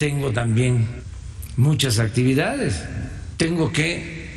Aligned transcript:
Tengo 0.00 0.32
también 0.32 0.88
muchas 1.58 1.98
actividades. 1.98 2.82
Tengo 3.36 3.70
que 3.70 4.30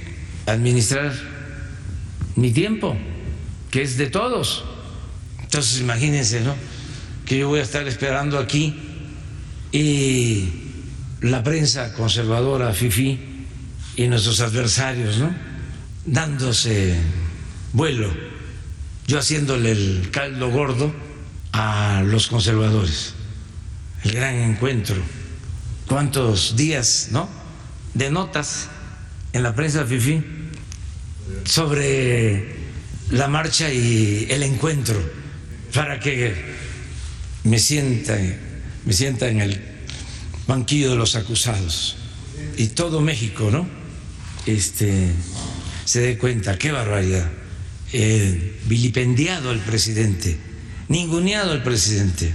administrar 0.45 1.13
mi 2.35 2.51
tiempo, 2.51 2.97
que 3.71 3.81
es 3.81 3.95
de 3.95 4.07
todos. 4.07 4.65
Entonces 5.41 5.79
imagínense, 5.79 6.41
¿no? 6.41 6.53
Que 7.25 7.37
yo 7.37 7.47
voy 7.47 7.61
a 7.61 7.63
estar 7.63 7.87
esperando 7.87 8.39
aquí 8.39 8.75
y 9.71 10.49
la 11.21 11.41
prensa 11.45 11.93
conservadora, 11.93 12.73
FIFI, 12.73 13.19
y 13.95 14.07
nuestros 14.09 14.41
adversarios, 14.41 15.17
¿no? 15.17 15.33
Dándose 16.05 16.97
vuelo, 17.71 18.11
yo 19.07 19.17
haciéndole 19.17 19.71
el 19.71 20.09
caldo 20.11 20.49
gordo 20.49 20.93
a 21.53 22.03
los 22.05 22.27
conservadores. 22.27 23.13
El 24.03 24.11
gran 24.11 24.35
encuentro. 24.35 25.22
¿Cuántos 25.87 26.55
días, 26.55 27.09
no? 27.11 27.29
De 27.93 28.09
notas 28.09 28.69
en 29.33 29.43
la 29.43 29.53
prensa 29.53 29.85
FIFI 29.85 30.23
sobre 31.45 32.55
la 33.11 33.27
marcha 33.27 33.71
y 33.71 34.27
el 34.29 34.43
encuentro 34.43 34.99
para 35.73 35.99
que 35.99 36.33
me 37.43 37.59
sienta, 37.59 38.17
me 38.85 38.93
sienta 38.93 39.27
en 39.27 39.41
el 39.41 39.61
banquillo 40.47 40.91
de 40.91 40.95
los 40.95 41.15
acusados 41.15 41.97
y 42.57 42.67
todo 42.67 43.01
México, 43.01 43.49
¿no? 43.51 43.67
Este 44.45 45.11
se 45.85 45.99
dé 45.99 46.17
cuenta, 46.17 46.57
qué 46.57 46.71
barbaridad. 46.71 47.29
Eh, 47.91 48.59
vilipendiado 48.65 49.51
el 49.51 49.59
presidente, 49.59 50.37
ninguneado 50.87 51.53
el 51.53 51.61
presidente, 51.61 52.33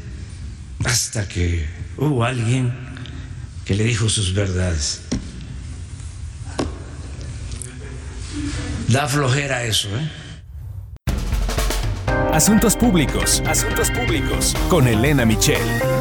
hasta 0.85 1.27
que 1.27 1.67
hubo 1.97 2.25
alguien 2.25 2.73
que 3.69 3.75
le 3.75 3.85
dijo 3.85 4.09
sus 4.09 4.33
verdades. 4.33 5.03
Da 8.89 9.07
flojera 9.07 9.65
eso, 9.65 9.91
¿eh? 9.91 10.11
Asuntos 12.33 12.77
públicos, 12.77 13.43
asuntos 13.47 13.91
públicos, 13.91 14.57
con 14.71 14.89
Elena 14.89 15.27
Michel. 15.27 15.98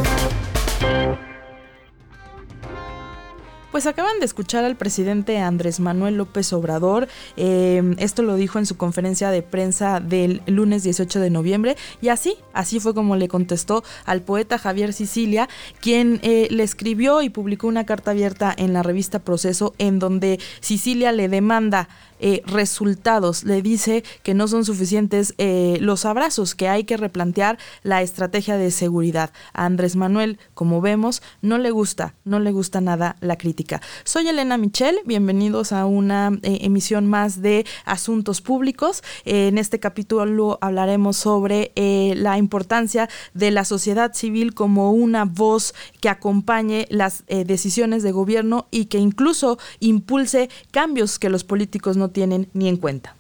Pues 3.77 3.85
acaban 3.85 4.19
de 4.19 4.25
escuchar 4.25 4.65
al 4.65 4.75
presidente 4.75 5.37
Andrés 5.37 5.79
Manuel 5.79 6.17
López 6.17 6.51
Obrador. 6.51 7.07
Eh, 7.35 7.93
esto 7.99 8.23
lo 8.23 8.35
dijo 8.35 8.57
en 8.57 8.65
su 8.65 8.75
conferencia 8.75 9.29
de 9.29 9.43
prensa 9.43 9.99
del 9.99 10.41
lunes 10.47 10.81
18 10.81 11.19
de 11.19 11.29
noviembre. 11.29 11.77
Y 12.01 12.09
así, 12.09 12.37
así 12.53 12.79
fue 12.79 12.95
como 12.95 13.17
le 13.17 13.27
contestó 13.27 13.83
al 14.05 14.23
poeta 14.23 14.57
Javier 14.57 14.93
Sicilia, 14.93 15.47
quien 15.79 16.19
eh, 16.23 16.47
le 16.49 16.63
escribió 16.63 17.21
y 17.21 17.29
publicó 17.29 17.67
una 17.67 17.85
carta 17.85 18.09
abierta 18.09 18.51
en 18.57 18.73
la 18.73 18.81
revista 18.81 19.19
Proceso, 19.19 19.75
en 19.77 19.99
donde 19.99 20.39
Sicilia 20.59 21.11
le 21.11 21.29
demanda 21.29 21.87
eh, 22.19 22.41
resultados. 22.47 23.43
Le 23.43 23.61
dice 23.61 24.03
que 24.23 24.33
no 24.33 24.47
son 24.47 24.65
suficientes 24.65 25.35
eh, 25.37 25.77
los 25.81 26.03
abrazos, 26.03 26.55
que 26.55 26.67
hay 26.67 26.83
que 26.83 26.97
replantear 26.97 27.59
la 27.83 28.01
estrategia 28.01 28.57
de 28.57 28.71
seguridad. 28.71 29.31
A 29.53 29.65
Andrés 29.65 29.95
Manuel, 29.95 30.39
como 30.55 30.81
vemos, 30.81 31.21
no 31.43 31.59
le 31.59 31.69
gusta, 31.69 32.15
no 32.25 32.39
le 32.39 32.51
gusta 32.51 32.81
nada 32.81 33.17
la 33.19 33.37
crítica. 33.37 33.81
Soy 34.03 34.27
Elena 34.27 34.57
Michel, 34.57 34.99
bienvenidos 35.05 35.71
a 35.71 35.85
una 35.85 36.31
eh, 36.41 36.59
emisión 36.61 37.05
más 37.05 37.41
de 37.41 37.67
Asuntos 37.85 38.41
Públicos. 38.41 39.03
en 39.25 39.59
este 39.59 39.79
capítulo 39.79 40.57
hablaremos 40.61 41.17
sobre 41.17 41.71
la 42.15 42.37
importancia 42.37 43.09
de 43.33 43.51
la 43.51 43.63
sociedad 43.63 44.13
civil 44.13 44.53
como 44.53 44.91
una 44.91 45.25
voz 45.25 45.75
que 46.01 46.09
acompañe 46.09 46.87
las 46.89 47.23
decisiones 47.27 48.03
de 48.03 48.11
gobierno 48.11 48.67
y 48.71 48.85
que 48.85 48.97
incluso 48.97 49.59
impulse 49.79 50.49
cambios 50.71 51.19
que 51.19 51.29
los 51.29 51.43
políticos 51.43 51.97
no 51.97 52.06
tienen 52.09 52.49
ni 52.53 52.67
en 52.67 52.77
cuenta. 52.77 53.15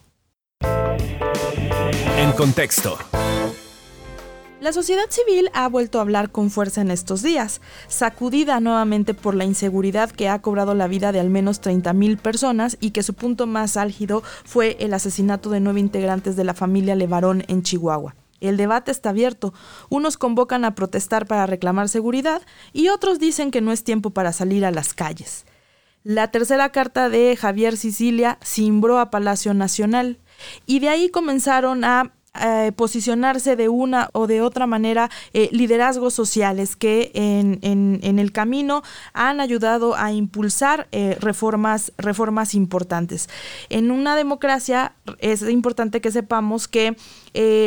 En 2.17 2.31
contexto. 2.33 2.97
La 4.59 4.73
sociedad 4.73 5.05
civil 5.09 5.51
ha 5.53 5.69
vuelto 5.69 5.99
a 5.99 6.01
hablar 6.01 6.31
con 6.31 6.49
fuerza 6.49 6.81
en 6.81 6.89
estos 6.89 7.21
días, 7.21 7.61
sacudida 7.87 8.59
nuevamente 8.59 9.13
por 9.13 9.35
la 9.35 9.45
inseguridad 9.45 10.09
que 10.09 10.29
ha 10.29 10.41
cobrado 10.41 10.73
la 10.73 10.87
vida 10.87 11.11
de 11.11 11.19
al 11.19 11.29
menos 11.29 11.61
30.000 11.61 12.17
personas 12.17 12.75
y 12.81 12.89
que 12.89 13.03
su 13.03 13.13
punto 13.13 13.45
más 13.45 13.77
álgido 13.77 14.23
fue 14.45 14.75
el 14.79 14.95
asesinato 14.95 15.51
de 15.51 15.59
nueve 15.59 15.79
integrantes 15.79 16.35
de 16.35 16.43
la 16.43 16.55
familia 16.55 16.95
Levarón 16.95 17.43
en 17.47 17.61
Chihuahua. 17.61 18.15
El 18.39 18.57
debate 18.57 18.91
está 18.91 19.09
abierto. 19.09 19.53
Unos 19.89 20.17
convocan 20.17 20.65
a 20.65 20.75
protestar 20.75 21.27
para 21.27 21.45
reclamar 21.45 21.89
seguridad 21.89 22.41
y 22.73 22.89
otros 22.89 23.19
dicen 23.19 23.51
que 23.51 23.61
no 23.61 23.71
es 23.71 23.83
tiempo 23.83 24.09
para 24.09 24.33
salir 24.33 24.65
a 24.65 24.71
las 24.71 24.93
calles. 24.93 25.45
La 26.09 26.31
tercera 26.31 26.69
carta 26.69 27.09
de 27.09 27.35
Javier 27.35 27.75
Sicilia 27.75 28.39
cimbró 28.41 28.97
a 28.97 29.09
Palacio 29.09 29.53
Nacional. 29.53 30.21
Y 30.65 30.79
de 30.79 30.87
ahí 30.87 31.09
comenzaron 31.09 31.83
a 31.83 32.13
eh, 32.39 32.71
posicionarse 32.71 33.55
de 33.55 33.69
una 33.69 34.09
o 34.13 34.27
de 34.27 34.41
otra 34.41 34.67
manera 34.67 35.09
eh, 35.33 35.49
liderazgos 35.51 36.13
sociales 36.13 36.75
que 36.75 37.11
en, 37.13 37.59
en, 37.61 38.19
el 38.19 38.31
camino 38.31 38.83
han 39.13 39.39
ayudado 39.39 39.95
a 39.95 40.11
impulsar 40.11 40.87
eh, 40.91 41.17
reformas, 41.19 41.93
reformas 41.97 42.53
importantes. 42.53 43.29
En 43.69 43.91
una 43.91 44.15
democracia 44.15 44.93
es 45.19 45.41
importante 45.43 46.01
que 46.01 46.11
sepamos 46.11 46.67
que 46.67 46.95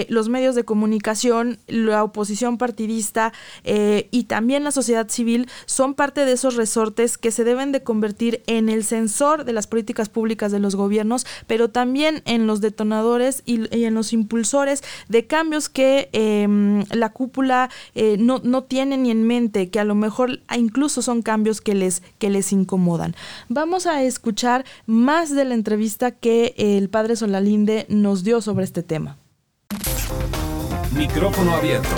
los 0.09 0.29
medios 0.29 0.57
de 0.57 0.65
comunicación, 0.65 1.61
la 1.69 2.03
oposición 2.03 2.59
partidista 2.59 3.33
y 3.63 4.25
también 4.25 4.65
la 4.65 4.73
sociedad 4.73 5.09
civil 5.09 5.49
son 5.65 5.95
parte 5.95 6.25
de 6.25 6.33
esos 6.33 6.57
resortes 6.57 7.17
que 7.17 7.31
se 7.31 7.45
deben 7.45 7.71
de 7.71 7.85
convertir 7.85 8.43
en 8.49 8.69
el 8.69 8.83
sensor 8.83 9.45
de 9.45 9.53
las 9.53 9.69
políticas 9.69 10.09
públicas 10.09 10.51
de 10.51 10.59
los 10.59 10.75
gobiernos, 10.75 11.25
pero 11.47 11.71
también 11.71 12.23
en 12.25 12.49
los 12.49 12.61
detonadores 12.61 13.45
y 13.47 13.85
en 13.85 13.95
los 13.95 14.13
impulsores 14.13 14.60
de 15.09 15.27
cambios 15.27 15.69
que 15.69 16.09
em, 16.13 16.85
la 16.91 17.11
cúpula 17.11 17.71
eh, 17.95 18.17
no, 18.19 18.41
no 18.43 18.65
tiene 18.65 18.97
ni 18.97 19.11
en 19.11 19.27
mente, 19.27 19.71
que 19.71 19.81
a 19.81 19.85
lo 19.85 19.95
mejor 19.95 20.41
incluso 20.57 21.03
son 21.03 21.23
cambios 21.23 21.61
que 21.61 21.75
les, 21.75 22.03
que 22.19 22.31
les 22.31 22.53
incomodan. 22.53 23.15
Vamos 23.49 23.87
a 23.87 24.03
escuchar 24.03 24.65
más 24.87 25.35
de 25.35 25.45
la 25.45 25.55
entrevista 25.55 26.11
que 26.11 26.55
el 26.57 26.89
padre 26.89 27.17
Solalinde 27.17 27.87
nos 27.89 28.25
dio 28.25 28.41
sobre 28.41 28.65
este 28.65 28.83
tema. 28.83 29.17
Micrófono 30.95 31.55
abierto. 31.55 31.89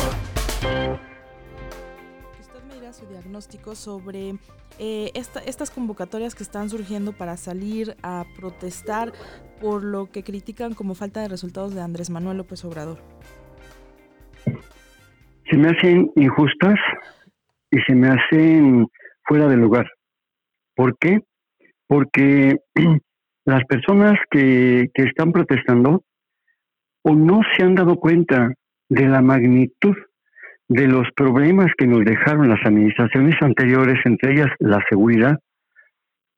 Usted 2.41 2.63
me 2.69 2.75
dirá 2.75 2.93
su 2.93 3.07
diagnóstico 3.07 3.75
sobre 3.75 4.37
eh, 4.79 5.13
estas 5.15 5.71
convocatorias 5.71 6.35
que 6.35 6.43
están 6.43 6.69
surgiendo 6.69 7.13
para 7.13 7.37
salir 7.37 7.97
a 8.03 8.25
protestar 8.37 9.13
por 9.61 9.85
lo 9.85 10.11
que 10.11 10.23
critican 10.23 10.75
como 10.75 10.95
falta 10.95 11.21
de 11.21 11.29
resultados 11.29 11.75
de 11.75 11.81
Andrés 11.81 12.11
Manuel 12.11 12.39
López 12.39 12.65
Obrador? 12.65 12.99
Se 15.51 15.57
me 15.57 15.69
hacen 15.69 16.11
injustas 16.17 16.79
y 17.71 17.81
se 17.81 17.95
me 17.95 18.09
hacen 18.09 18.87
fuera 19.25 19.49
de 19.49 19.57
lugar. 19.57 19.87
¿Por 20.75 20.97
qué? 20.99 21.21
Porque 21.87 22.57
las 23.45 23.65
personas 23.65 24.19
que, 24.31 24.91
que 24.95 25.03
están 25.03 25.33
protestando 25.33 26.05
o 27.03 27.15
no 27.15 27.41
se 27.57 27.65
han 27.65 27.75
dado 27.75 27.97
cuenta 27.97 28.53
de 28.89 29.09
la 29.09 29.23
magnitud 29.23 29.97
de 30.69 30.87
los 30.87 31.07
problemas 31.15 31.73
que 31.77 31.87
nos 31.87 32.05
dejaron 32.05 32.49
las 32.49 32.65
administraciones 32.65 33.37
anteriores, 33.41 33.99
entre 34.05 34.33
ellas 34.33 34.49
la 34.59 34.83
seguridad, 34.89 35.39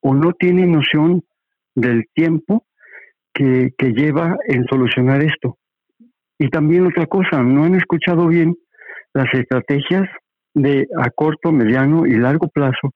o 0.01 0.15
no 0.15 0.33
tienen 0.33 0.73
noción 0.73 1.23
del 1.75 2.05
tiempo 2.15 2.65
que, 3.33 3.71
que 3.77 3.93
lleva 3.93 4.37
en 4.49 4.65
solucionar 4.67 5.23
esto. 5.23 5.59
Y 6.39 6.49
también 6.49 6.87
otra 6.87 7.07
cosa, 7.07 7.43
no 7.43 7.65
han 7.65 7.75
escuchado 7.75 8.27
bien 8.27 8.55
las 9.13 9.33
estrategias 9.33 10.09
de 10.55 10.87
a 10.99 11.11
corto, 11.11 11.53
mediano 11.53 12.07
y 12.07 12.17
largo 12.17 12.49
plazo 12.49 12.93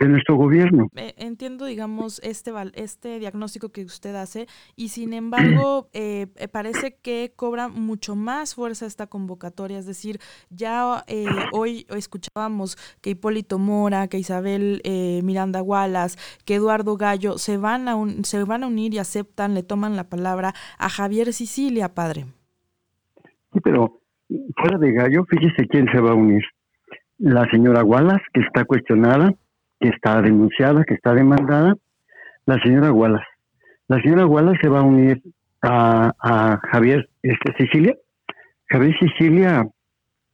de 0.00 0.08
nuestro 0.08 0.36
gobierno. 0.36 0.88
Eh, 0.96 1.14
entiendo, 1.18 1.66
digamos, 1.66 2.20
este, 2.24 2.52
este 2.74 3.18
diagnóstico 3.18 3.68
que 3.68 3.84
usted 3.84 4.14
hace 4.14 4.46
y 4.74 4.88
sin 4.88 5.12
embargo 5.12 5.88
eh, 5.92 6.28
eh, 6.36 6.48
parece 6.48 6.96
que 7.02 7.32
cobra 7.36 7.68
mucho 7.68 8.16
más 8.16 8.54
fuerza 8.54 8.86
esta 8.86 9.06
convocatoria, 9.06 9.78
es 9.78 9.86
decir, 9.86 10.18
ya 10.48 11.04
hoy 11.52 11.86
escuchábamos 11.90 12.76
que 13.02 13.10
Hipólito 13.10 13.58
Mora, 13.58 14.08
que 14.08 14.18
Isabel 14.18 14.80
Miranda 15.22 15.62
Wallace, 15.62 16.18
que 16.46 16.54
Eduardo 16.54 16.96
Gallo 16.96 17.36
se 17.36 17.58
van, 17.58 17.88
a 17.88 17.96
se 18.22 18.42
van 18.44 18.64
a 18.64 18.68
unir 18.68 18.94
y 18.94 18.98
aceptan, 18.98 19.54
le 19.54 19.62
toman 19.62 19.96
la 19.96 20.08
palabra 20.08 20.54
a 20.78 20.88
Javier 20.88 21.32
Sicilia, 21.32 21.94
padre. 21.94 22.24
Sí, 23.52 23.60
pero 23.62 24.00
fuera 24.56 24.78
de 24.78 24.92
Gallo, 24.92 25.24
fíjese 25.28 25.66
quién 25.68 25.86
se 25.92 26.00
va 26.00 26.12
a 26.12 26.14
unir. 26.14 26.42
La 27.18 27.44
señora 27.50 27.84
Wallace, 27.84 28.24
que 28.32 28.40
está 28.40 28.64
cuestionada, 28.64 29.34
que 29.80 29.88
está 29.88 30.20
denunciada, 30.20 30.84
que 30.84 30.94
está 30.94 31.14
demandada, 31.14 31.74
la 32.46 32.60
señora 32.62 32.92
Wallace. 32.92 33.24
La 33.88 34.00
señora 34.02 34.26
Wallace 34.26 34.60
se 34.62 34.68
va 34.68 34.80
a 34.80 34.82
unir 34.82 35.22
a, 35.62 36.60
Javier 36.70 37.08
este, 37.22 37.54
Sicilia. 37.58 37.94
Javier 38.68 38.96
Sicilia 39.00 39.66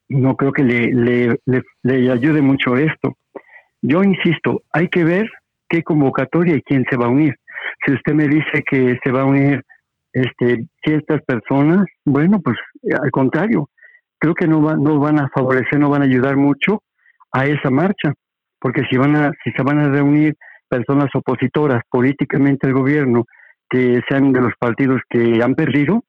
no 0.08 0.37
creo 0.37 0.52
que 0.52 0.62
le, 0.62 0.93
le, 1.46 1.62
le, 1.82 2.12
ayude 2.12 2.43
mucho 2.43 2.76
esto. 2.76 3.16
Yo 3.82 4.02
insisto, 4.02 4.62
hay 4.72 4.88
que 4.88 5.04
ver 5.04 5.31
qué 5.69 5.82
convocatoria 5.82 6.56
y 6.56 6.62
quién 6.62 6.84
se 6.90 6.96
va 6.96 7.06
a 7.06 7.10
unir. 7.10 7.34
Si 7.84 7.93
usted 7.93 8.14
me 8.14 8.28
dice 8.28 8.62
que 8.69 8.98
se 9.02 9.10
va 9.10 9.22
a 9.22 9.26
unir 9.26 9.62
este, 10.12 10.66
ciertas 10.84 11.22
personas, 11.22 11.87
bueno, 12.04 12.40
pues 12.40 12.56
al 13.02 13.10
contrario, 13.10 13.69
creo 14.19 14.34
que 14.34 14.46
no, 14.46 14.62
va, 14.62 14.76
no 14.76 14.98
van 14.98 15.20
a 15.20 15.28
favorecer, 15.34 15.78
no 15.78 15.90
van 15.90 16.02
a 16.02 16.06
ayudar 16.06 16.37
mucho 16.37 16.82
a 17.32 17.46
esa 17.46 17.70
marcha, 17.70 18.14
porque 18.66 18.82
si 18.90 18.96
van 18.96 19.14
a, 19.14 19.30
si 19.44 19.52
se 19.52 19.62
van 19.62 19.78
a 19.78 19.88
reunir 19.88 20.34
personas 20.68 21.06
opositoras 21.14 21.84
políticamente 21.88 22.66
al 22.66 22.72
gobierno 22.72 23.22
que 23.70 24.00
sean 24.08 24.32
de 24.32 24.40
los 24.40 24.54
partidos 24.58 25.02
que 25.08 25.40
han 25.40 25.54
perdido 25.54 26.02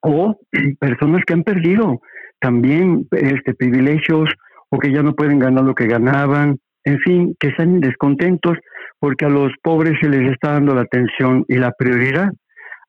o 0.00 0.36
personas 0.80 1.22
que 1.24 1.34
han 1.34 1.44
perdido 1.44 2.00
también 2.40 3.06
este 3.12 3.54
privilegios 3.54 4.28
o 4.70 4.78
que 4.80 4.92
ya 4.92 5.04
no 5.04 5.14
pueden 5.14 5.38
ganar 5.38 5.62
lo 5.62 5.72
que 5.76 5.86
ganaban, 5.86 6.56
en 6.82 6.98
fin, 6.98 7.36
que 7.38 7.50
están 7.50 7.78
descontentos 7.78 8.58
porque 8.98 9.26
a 9.26 9.28
los 9.28 9.52
pobres 9.62 9.96
se 10.00 10.08
les 10.08 10.32
está 10.32 10.54
dando 10.54 10.74
la 10.74 10.80
atención 10.80 11.44
y 11.46 11.58
la 11.58 11.70
prioridad. 11.78 12.28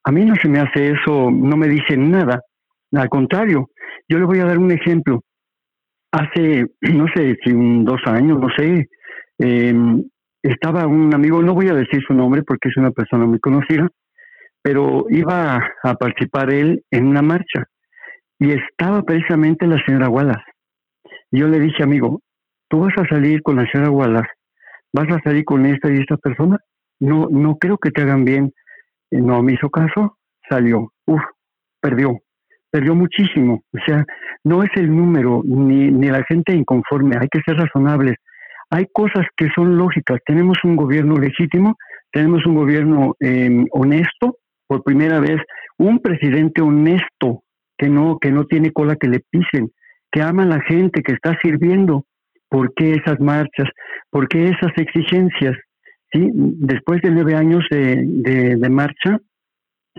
A 0.04 0.12
mí 0.12 0.26
no 0.26 0.34
se 0.42 0.50
me 0.50 0.58
hace 0.58 0.94
eso, 0.94 1.30
no 1.30 1.56
me 1.58 1.68
dicen 1.68 2.10
nada. 2.10 2.42
Al 2.92 3.10
contrario, 3.10 3.68
yo 4.10 4.18
le 4.18 4.26
voy 4.26 4.40
a 4.40 4.46
dar 4.46 4.58
un 4.58 4.72
ejemplo. 4.72 5.22
Hace, 6.16 6.66
no 6.94 7.06
sé, 7.14 7.36
si 7.44 7.52
dos 7.84 8.02
años, 8.06 8.40
no 8.40 8.48
sé, 8.58 8.88
em, 9.40 10.02
estaba 10.42 10.88
un 10.88 11.14
amigo, 11.14 11.42
no 11.42 11.54
voy 11.54 11.68
a 11.68 11.74
decir 11.74 12.02
su 12.08 12.14
nombre 12.14 12.44
porque 12.44 12.70
es 12.70 12.78
una 12.78 12.92
persona 12.92 13.26
muy 13.26 13.40
conocida, 13.40 13.90
pero 14.62 15.06
iba 15.10 15.62
a 15.84 15.94
participar 15.96 16.52
él 16.52 16.84
en 16.90 17.08
una 17.08 17.22
marcha 17.22 17.66
y 18.40 18.52
estaba 18.52 19.02
precisamente 19.04 19.68
la 19.68 19.84
señora 19.86 20.10
Wallace. 20.10 20.52
yo 21.32 21.48
le 21.48 21.60
dije, 21.60 21.84
amigo, 21.84 22.22
tú 22.70 22.80
vas 22.80 22.94
a 22.98 23.08
salir 23.08 23.42
con 23.42 23.58
la 23.58 23.70
señora 23.70 23.92
Wallace, 23.92 24.30
vas 24.94 25.10
a 25.10 25.22
salir 25.22 25.44
con 25.44 25.66
esta 25.66 25.92
y 25.92 25.98
esta 25.98 26.18
persona, 26.18 26.58
no, 27.00 27.28
no 27.30 27.58
creo 27.58 27.78
que 27.78 27.92
te 27.92 28.04
hagan 28.04 28.24
bien. 28.24 28.54
No 29.12 29.44
me 29.44 29.54
hizo 29.54 29.70
caso, 29.70 30.18
salió, 30.50 30.92
uf, 31.06 31.22
perdió, 31.82 32.20
perdió 32.76 32.96
muchísimo. 32.96 33.64
O 33.74 33.78
sea, 33.86 34.04
no 34.44 34.64
es 34.64 34.70
el 34.76 34.90
número 34.90 35.42
ni, 35.46 35.92
ni 35.92 36.08
la 36.08 36.24
gente 36.28 36.54
inconforme, 36.54 37.16
hay 37.20 37.28
que 37.30 37.42
ser 37.46 37.56
razonables 37.58 38.16
hay 38.70 38.88
cosas 38.92 39.26
que 39.38 39.48
son 39.56 39.78
lógicas. 39.78 40.20
Tenemos 40.26 40.58
un 40.64 40.76
gobierno 40.76 41.18
legítimo, 41.18 41.78
tenemos 42.12 42.46
un 42.46 42.56
gobierno 42.56 43.16
em, 43.20 43.66
honesto, 43.72 44.38
por 44.68 44.84
primera 44.84 45.20
vez, 45.20 45.38
un 45.78 46.00
presidente 46.00 46.62
honesto 46.62 47.44
que 47.78 47.90
no, 47.90 48.18
que 48.20 48.32
no 48.32 48.46
tiene 48.46 48.72
cola 48.72 48.96
que 48.96 49.08
le 49.08 49.22
pisen, 49.30 49.70
que 50.12 50.22
ama 50.22 50.44
a 50.44 50.48
la 50.48 50.62
gente, 50.62 51.04
que 51.04 51.14
está 51.14 51.38
sirviendo. 51.42 52.06
¿Por 52.50 52.74
qué 52.74 52.94
esas 52.94 53.20
marchas? 53.20 53.70
¿Por 54.10 54.28
qué 54.28 54.50
esas 54.50 54.72
exigencias? 54.78 55.56
¿Sí? 56.12 56.30
Después 56.34 57.02
de 57.02 57.12
nueve 57.12 57.36
años 57.36 57.66
de, 57.70 58.56
de, 58.58 58.70
marcha, 58.70 59.20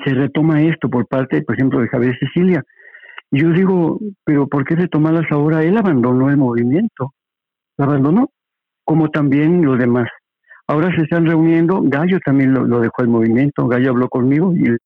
se 0.04 0.14
retoma 0.14 0.62
esto 0.62 0.88
por 0.88 1.06
parte, 1.06 1.42
por 1.42 1.54
ejemplo, 1.54 1.80
de 1.80 1.88
Javier 1.88 2.18
Sicilia. 2.18 2.62
Yo 3.30 3.50
digo, 3.50 3.98
pero 4.24 4.46
¿por 4.46 4.64
qué 4.64 4.76
retomarlas 4.76 5.30
ahora? 5.30 5.62
Él 5.62 5.76
abandonó 5.76 6.30
el 6.30 6.36
movimiento. 6.36 7.12
¿Lo 7.76 7.84
abandonó? 7.84 8.30
como 8.86 9.10
también 9.10 9.64
los 9.64 9.78
demás. 9.78 10.08
Ahora 10.68 10.94
se 10.94 11.02
están 11.02 11.26
reuniendo, 11.26 11.80
Gallo 11.82 12.18
también 12.24 12.54
lo, 12.54 12.80
dejó 12.80 13.02
el 13.02 13.08
movimiento, 13.08 13.66
Gallo 13.66 13.90
habló 13.90 14.08
conmigo 14.08 14.52
y 14.54 14.76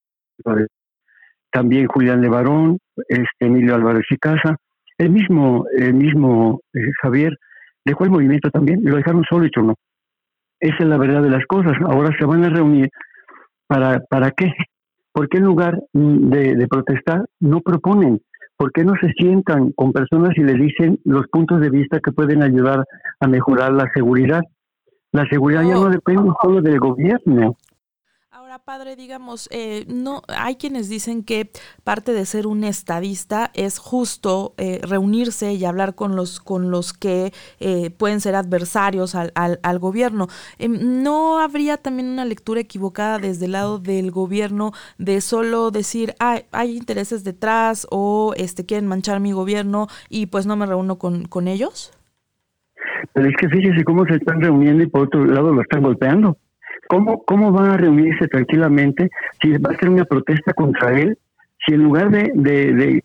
también 1.53 1.87
Julián 1.87 2.23
Levarón, 2.23 2.79
este 3.09 3.47
Emilio 3.47 3.75
Álvarez 3.75 4.05
y 4.11 4.17
Casa, 4.17 4.57
el 4.99 5.11
mismo, 5.11 5.67
el 5.77 5.95
mismo 5.95 6.61
eh, 6.73 6.81
Javier 7.03 7.37
dejó 7.85 8.05
el 8.05 8.11
movimiento 8.11 8.51
también, 8.51 8.81
lo 8.83 8.97
dejaron 8.97 9.23
solo 9.29 9.47
y 9.47 9.51
no. 9.57 9.75
Esa 10.61 10.77
es 10.79 10.87
la 10.87 10.99
verdad 10.99 11.23
de 11.23 11.31
las 11.31 11.45
cosas. 11.47 11.73
Ahora 11.87 12.15
se 12.19 12.25
van 12.25 12.45
a 12.45 12.51
reunir 12.51 12.89
para, 13.67 14.01
¿para 14.01 14.31
qué? 14.31 14.53
Porque 15.13 15.39
en 15.39 15.45
lugar 15.45 15.83
de, 15.93 16.55
de 16.57 16.69
protestar 16.69 17.25
no 17.41 17.61
proponen 17.61 18.21
¿por 18.61 18.73
qué 18.73 18.85
no 18.85 18.93
se 19.01 19.11
sientan 19.15 19.73
con 19.73 19.91
personas 19.91 20.37
y 20.37 20.43
les 20.43 20.57
dicen 20.57 21.01
los 21.05 21.27
puntos 21.29 21.63
de 21.63 21.71
vista 21.71 21.99
que 21.99 22.13
pueden 22.13 22.43
ayudar 22.43 22.85
a 23.19 23.27
mejorar 23.27 23.73
la 23.73 23.91
seguridad? 23.95 24.43
La 25.13 25.27
seguridad 25.31 25.63
ya 25.63 25.77
no 25.77 25.89
depende 25.89 26.31
solo 26.43 26.61
del 26.61 26.79
gobierno, 26.79 27.57
Ahora, 28.51 28.65
padre, 28.65 28.97
digamos, 28.97 29.49
eh, 29.53 29.85
no 29.87 30.23
hay 30.27 30.57
quienes 30.57 30.89
dicen 30.89 31.23
que 31.23 31.53
parte 31.85 32.13
de 32.13 32.27
ser 32.27 32.49
un 32.49 32.65
estadista 32.65 33.53
es 33.55 33.79
justo 33.79 34.55
eh, 34.59 34.81
reunirse 34.83 35.53
y 35.53 35.65
hablar 35.65 35.95
con 35.95 36.17
los 36.17 36.41
con 36.41 36.73
los 36.73 36.93
que 36.93 37.33
eh, 37.61 37.91
pueden 37.91 38.21
ser 38.21 38.35
adversarios 38.35 39.15
al, 39.15 39.31
al, 39.37 39.79
gobierno. 39.79 40.27
Em, 40.59 41.05
¿No 41.05 41.39
habría 41.39 41.77
también 41.77 42.09
una 42.09 42.25
lectura 42.25 42.61
equivocada 42.61 43.19
desde 43.21 43.45
el 43.45 43.53
lado 43.53 43.79
del 43.79 44.11
gobierno 44.11 44.73
de 44.99 45.21
solo 45.21 45.71
decir, 45.71 46.15
ah, 46.19 46.41
hay 46.51 46.77
intereses 46.77 47.23
detrás 47.23 47.87
o 47.93 48.35
este 48.37 48.67
quieren 48.67 48.89
manchar 48.89 49.21
mi 49.21 49.31
gobierno 49.31 49.87
y 50.09 50.27
pues 50.27 50.47
no 50.47 50.57
me 50.57 50.67
reúno 50.67 50.99
con, 50.99 51.27
con 51.27 51.47
ellos? 51.47 51.93
Pero 53.13 53.29
es 53.29 53.37
que 53.37 53.49
fíjese 53.49 53.85
cómo 53.85 54.05
se 54.07 54.17
están 54.17 54.41
reuniendo 54.41 54.83
y 54.83 54.89
por 54.89 55.03
otro 55.03 55.25
lado 55.25 55.53
lo 55.53 55.63
están 55.63 55.85
golpeando. 55.85 56.37
¿Cómo, 56.91 57.23
¿Cómo 57.23 57.53
van 57.53 57.71
a 57.71 57.77
reunirse 57.77 58.27
tranquilamente 58.27 59.11
si 59.41 59.57
va 59.59 59.71
a 59.71 59.79
ser 59.79 59.91
una 59.91 60.05
protesta 60.05 60.53
contra 60.53 60.99
él? 60.99 61.17
Si 61.65 61.73
en 61.73 61.85
lugar 61.85 62.11
de, 62.11 62.33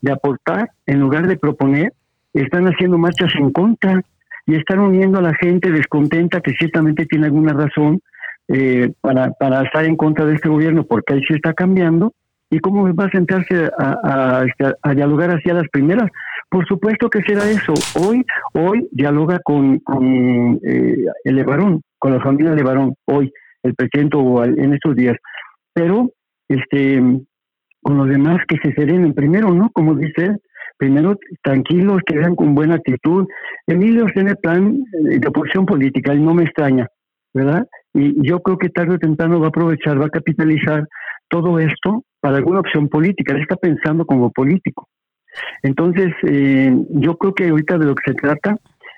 de, 0.01 0.11
aportar, 0.11 0.71
en 0.87 0.99
lugar 0.99 1.27
de 1.27 1.37
proponer, 1.37 1.93
están 2.33 2.65
haciendo 2.65 2.97
marchas 2.97 3.31
en 3.35 3.51
contra 3.51 4.01
y 4.47 4.55
están 4.55 4.79
uniendo 4.79 5.19
a 5.19 5.21
la 5.21 5.35
gente 5.35 5.71
descontenta 5.71 6.41
que 6.41 6.53
ciertamente 6.53 7.05
tiene 7.05 7.27
alguna 7.27 7.53
razón 7.53 7.99
eh, 8.47 8.91
para, 9.01 9.29
para 9.33 9.61
estar 9.61 9.85
en 9.85 9.95
contra 9.97 10.25
de 10.25 10.33
este 10.33 10.49
gobierno 10.49 10.83
porque 10.83 11.13
ahí 11.13 11.23
se 11.27 11.35
está 11.35 11.53
cambiando. 11.53 12.11
¿Y 12.49 12.57
cómo 12.61 12.91
va 12.95 13.05
a 13.05 13.11
sentarse 13.11 13.69
a, 13.77 14.39
a, 14.39 14.45
este, 14.45 14.65
a, 14.81 14.93
dialogar 14.95 15.29
hacia 15.29 15.53
las 15.53 15.69
primeras? 15.69 16.09
Por 16.49 16.65
supuesto 16.65 17.07
que 17.07 17.21
será 17.21 17.47
eso. 17.51 17.75
Hoy, 17.99 18.25
hoy 18.53 18.87
dialoga 18.91 19.39
con, 19.43 19.77
con 19.79 20.59
eh, 20.63 21.05
el 21.23 21.35
Levarón, 21.35 21.83
con 21.99 22.13
la 22.13 22.19
familia 22.19 22.55
Levarón, 22.55 22.95
hoy 23.05 23.31
el 23.65 23.75
presidente 23.75 24.17
en 24.57 24.73
estos 24.73 24.95
días. 24.95 25.17
Pero, 25.73 26.11
este, 26.47 27.01
con 27.81 27.97
los 27.97 28.07
demás 28.07 28.39
que 28.47 28.57
se 28.63 28.73
serenen 28.73 29.13
primero, 29.13 29.53
¿no? 29.53 29.69
Como 29.71 29.95
dice, 29.95 30.37
primero 30.77 31.17
tranquilos, 31.43 32.01
que 32.05 32.17
vean 32.17 32.35
con 32.35 32.55
buena 32.55 32.75
actitud. 32.75 33.27
Emilio 33.67 34.05
tiene 34.13 34.35
plan 34.35 34.83
de 34.91 35.27
oposición 35.27 35.65
política 35.65 36.13
y 36.13 36.19
no 36.19 36.33
me 36.33 36.43
extraña, 36.43 36.87
¿verdad? 37.33 37.67
Y 37.93 38.27
yo 38.27 38.39
creo 38.41 38.57
que 38.57 38.69
tarde 38.69 38.95
o 38.95 38.99
temprano 38.99 39.39
va 39.39 39.47
a 39.47 39.49
aprovechar, 39.49 39.99
va 39.99 40.05
a 40.05 40.09
capitalizar 40.09 40.87
todo 41.29 41.59
esto 41.59 42.03
para 42.19 42.37
alguna 42.37 42.59
opción 42.59 42.87
política. 42.89 43.33
Él 43.33 43.41
está 43.41 43.55
pensando 43.55 44.05
como 44.05 44.31
político. 44.31 44.87
Entonces, 45.63 46.13
eh, 46.23 46.73
yo 46.89 47.17
creo 47.17 47.33
que 47.33 47.49
ahorita 47.49 47.77
de 47.77 47.85
lo 47.85 47.95
que 47.95 48.11
se 48.11 48.17
trata, 48.17 48.57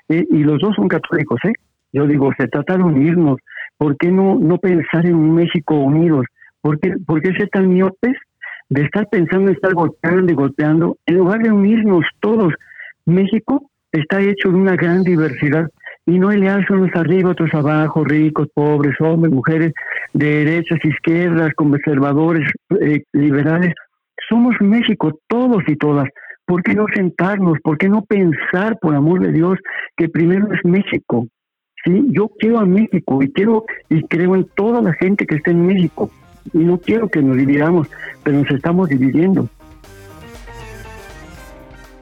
eh, 0.10 0.25
y 0.30 0.44
los 0.44 0.60
dos 0.60 0.75
son 0.75 0.88
católicos, 0.88 1.39
¿eh? 1.46 1.53
Yo 1.94 2.06
digo, 2.06 2.32
se 2.38 2.48
trata 2.48 2.77
de 2.77 2.84
unirnos, 2.84 3.38
¿Por 3.77 3.98
qué 3.98 4.12
no, 4.12 4.36
no 4.39 4.57
pensar 4.57 5.05
en 5.05 5.15
un 5.15 5.36
México 5.36 5.75
unidos? 5.75 6.25
¿Por 6.62 6.79
qué, 6.79 6.93
¿Por 7.05 7.22
qué 7.22 7.31
ser 7.34 7.50
tan 7.50 7.69
miopes 7.69 8.15
de 8.69 8.81
estar 8.84 9.07
pensando 9.10 9.50
en 9.50 9.55
estar 9.55 9.74
golpeando 9.74 10.31
y 10.31 10.36
golpeando 10.36 10.98
en 11.05 11.17
lugar 11.17 11.41
de 11.41 11.51
unirnos 11.51 12.03
todos? 12.19 12.53
México 13.05 13.69
está 13.91 14.22
hecho 14.22 14.50
de 14.50 14.55
una 14.55 14.75
gran 14.75 15.03
diversidad 15.03 15.69
y 16.05 16.19
no 16.19 16.29
aliarse 16.29 16.74
unos 16.74 16.96
arriba, 16.96 17.31
otros 17.31 17.53
abajo, 17.53 18.03
ricos, 18.03 18.48
pobres, 18.53 18.96
hombres, 19.01 19.34
mujeres, 19.34 19.74
de 20.13 20.46
derechas, 20.46 20.79
izquierdas, 20.84 21.53
conservadores, 21.53 22.50
eh, 22.81 23.03
liberales. 23.12 23.74
Somos 24.29 24.55
México, 24.62 25.19
todos 25.27 25.63
y 25.67 25.75
todas. 25.75 26.07
¿Por 26.46 26.63
qué 26.63 26.74
no 26.74 26.86
sentarnos? 26.96 27.60
¿Por 27.62 27.77
qué 27.77 27.89
no 27.89 28.03
pensar, 28.03 28.77
por 28.79 28.96
amor 28.96 29.19
de 29.19 29.34
Dios, 29.34 29.60
que 29.98 30.07
primero 30.07 30.48
es 30.53 30.62
México? 30.63 31.27
Sí, 31.88 32.06
yo 32.10 32.29
quiero 32.38 32.60
a 32.60 32.65
México 32.65 33.24
y 33.24 33.32
quiero 33.32 33.63
y 33.89 34.03
creo 34.03 34.36
en 34.36 34.44
toda 34.56 34.82
la 34.82 34.91
gente 34.94 35.25
que 35.25 35.36
está 35.36 35.51
en 35.51 35.65
México. 35.65 36.12
Y 36.53 36.58
no 36.60 36.77
quiero 36.79 37.08
que 37.08 37.22
nos 37.22 37.38
dividamos, 37.38 37.88
pero 38.24 38.39
nos 38.39 38.51
estamos 38.51 38.89
dividiendo. 38.89 39.48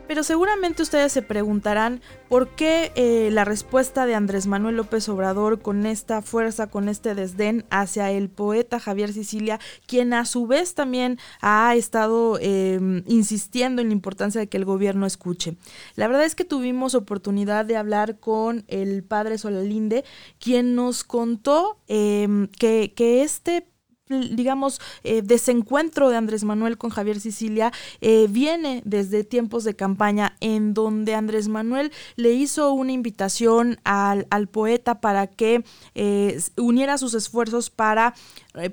Pero 0.07 0.23
seguramente 0.23 0.83
ustedes 0.83 1.11
se 1.11 1.21
preguntarán 1.21 2.01
por 2.29 2.49
qué 2.49 2.91
eh, 2.95 3.29
la 3.31 3.45
respuesta 3.45 4.05
de 4.05 4.15
Andrés 4.15 4.47
Manuel 4.47 4.77
López 4.77 5.09
Obrador 5.09 5.61
con 5.61 5.85
esta 5.85 6.21
fuerza, 6.21 6.67
con 6.67 6.89
este 6.89 7.15
desdén 7.15 7.65
hacia 7.69 8.11
el 8.11 8.29
poeta 8.29 8.79
Javier 8.79 9.13
Sicilia, 9.13 9.59
quien 9.87 10.13
a 10.13 10.25
su 10.25 10.47
vez 10.47 10.75
también 10.75 11.17
ha 11.41 11.75
estado 11.75 12.37
em, 12.39 13.03
insistiendo 13.07 13.81
en 13.81 13.89
la 13.89 13.93
importancia 13.93 14.39
de 14.39 14.47
que 14.47 14.57
el 14.57 14.65
gobierno 14.65 15.05
escuche. 15.05 15.55
La 15.95 16.07
verdad 16.07 16.25
es 16.25 16.35
que 16.35 16.45
tuvimos 16.45 16.95
oportunidad 16.95 17.65
de 17.65 17.77
hablar 17.77 18.19
con 18.19 18.63
el 18.67 19.03
padre 19.03 19.37
Solalinde, 19.37 20.05
quien 20.39 20.75
nos 20.75 21.03
contó 21.03 21.79
em, 21.87 22.47
que, 22.47 22.93
que 22.95 23.23
este 23.23 23.67
digamos, 24.07 24.79
eh, 25.03 25.23
desencuentro 25.23 26.09
de 26.09 26.17
Andrés 26.17 26.43
Manuel 26.43 26.77
con 26.77 26.91
Javier 26.91 27.19
Sicilia 27.19 27.71
eh, 28.01 28.27
viene 28.29 28.83
desde 28.85 29.23
tiempos 29.23 29.63
de 29.63 29.75
campaña 29.75 30.35
en 30.41 30.75
donde 30.75 31.15
Andrés 31.15 31.47
Manuel 31.47 31.91
le 32.15 32.33
hizo 32.33 32.71
una 32.71 32.91
invitación 32.91 33.79
al, 33.83 34.27
al 34.29 34.47
poeta 34.47 35.01
para 35.01 35.25
que 35.25 35.63
eh, 35.95 36.39
uniera 36.55 36.99
sus 36.99 37.15
esfuerzos 37.15 37.71
para 37.71 38.13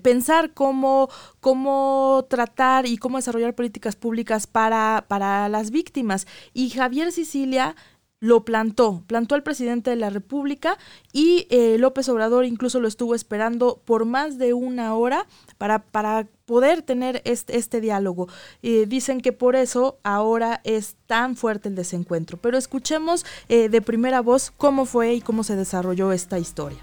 pensar 0.03 0.53
cómo, 0.53 1.09
cómo 1.41 2.27
tratar 2.29 2.87
y 2.87 2.99
cómo 2.99 3.17
desarrollar 3.17 3.55
políticas 3.55 3.97
públicas 3.97 4.47
para, 4.47 5.07
para 5.09 5.49
las 5.49 5.71
víctimas. 5.71 6.27
Y 6.53 6.71
Javier 6.71 7.11
Sicilia 7.11 7.75
lo 8.23 8.45
plantó, 8.45 9.03
plantó 9.09 9.35
al 9.35 9.43
presidente 9.43 9.91
de 9.91 9.97
la 9.97 10.09
República 10.09 10.79
y 11.13 11.49
eh, 11.51 11.77
López 11.77 12.09
Obrador 12.09 12.45
incluso 12.45 12.79
lo 12.79 12.87
estuvo 12.87 13.17
esperando 13.17 13.83
por 13.85 14.05
más 14.05 14.39
de 14.39 14.53
una 14.53 14.95
hora 14.95 15.27
para, 15.59 15.81
para 15.81 16.29
poder 16.47 16.83
tener 16.83 17.21
este, 17.25 17.57
este 17.57 17.81
diálogo. 17.81 18.29
Eh, 18.63 18.87
dicen 18.87 19.23
que 19.23 19.33
por 19.33 19.57
eso 19.57 19.99
ahora 20.05 20.61
es 20.63 20.95
tan 21.09 21.35
fuerte 21.35 21.69
el 21.69 21.75
desencuentro. 21.75 22.39
Pero 22.41 22.57
escuchemos 22.57 23.27
eh, 23.49 23.69
de 23.69 23.83
primera 23.83 24.21
voz 24.21 24.53
cómo 24.57 24.85
fue 24.85 25.15
y 25.15 25.21
cómo 25.21 25.43
se 25.43 25.57
desarrolló 25.57 26.13
esta 26.13 26.39
historia 26.39 26.79